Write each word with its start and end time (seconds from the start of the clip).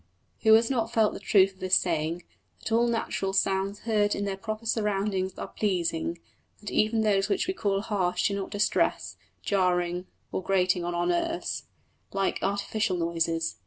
Who 0.41 0.55
has 0.55 0.71
not 0.71 0.91
felt 0.91 1.13
the 1.13 1.19
truth 1.19 1.53
of 1.53 1.59
this 1.59 1.75
saying, 1.75 2.23
that 2.59 2.71
all 2.71 2.87
natural 2.87 3.33
sounds 3.33 3.81
heard 3.81 4.15
in 4.15 4.25
their 4.25 4.35
proper 4.35 4.65
surroundings 4.65 5.37
are 5.37 5.47
pleasing; 5.49 6.17
that 6.59 6.71
even 6.71 7.01
those 7.01 7.29
which 7.29 7.45
we 7.45 7.53
call 7.53 7.81
harsh 7.81 8.27
do 8.29 8.35
not 8.35 8.49
distress, 8.49 9.15
jarring 9.43 10.07
or 10.31 10.41
grating 10.41 10.83
on 10.83 10.95
our 10.95 11.05
nerves, 11.05 11.65
like 12.13 12.39
artificial 12.41 12.97
noises! 12.97 13.57